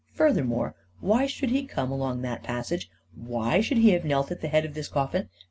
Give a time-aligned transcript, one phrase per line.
[0.15, 2.89] "Furthermore, why should he come along that passage?
[3.15, 5.29] Why should he have knelt at the head of this coffin?